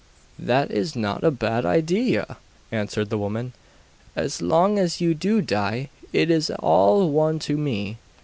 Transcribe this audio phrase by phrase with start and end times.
[0.39, 2.37] 'That is not a bad idea,'
[2.71, 3.53] answered the woman;
[4.15, 7.99] 'as long as you do die, it is all one to me.